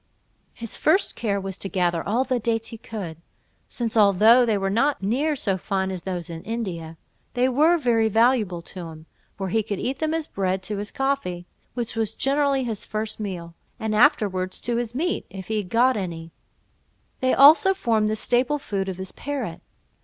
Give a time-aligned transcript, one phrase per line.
[0.55, 3.17] His first care was to gather all the dates he could,
[3.69, 6.97] since although they were not near so fine as those in India,
[7.35, 9.05] they were very valuable to him,
[9.37, 11.45] for he eat them as bread to his coffee,
[11.75, 15.95] which was generally his first meal, and afterwards to his meat, if he had got
[15.95, 16.31] any:
[17.19, 19.61] they also formed the staple food of his parrot.